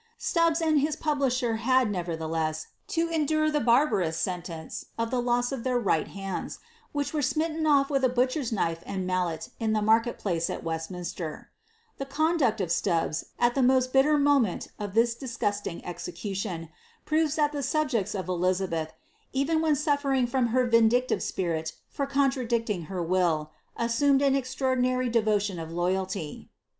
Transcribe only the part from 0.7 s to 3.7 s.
his publisher had, nevertheless, to endure the